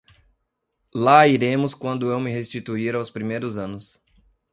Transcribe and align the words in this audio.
lá 0.95 1.27
iremos 1.27 1.75
quando 1.75 2.09
eu 2.11 2.19
me 2.19 2.31
restituir 2.33 2.95
aos 2.95 3.11
primeiros 3.11 3.55
anos 3.55 4.01